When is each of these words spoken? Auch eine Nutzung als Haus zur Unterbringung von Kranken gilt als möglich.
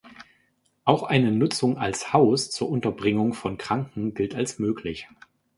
Auch 0.83 1.03
eine 1.03 1.31
Nutzung 1.31 1.77
als 1.77 2.11
Haus 2.11 2.49
zur 2.49 2.71
Unterbringung 2.71 3.35
von 3.35 3.59
Kranken 3.59 4.15
gilt 4.15 4.33
als 4.33 4.57
möglich. 4.57 5.07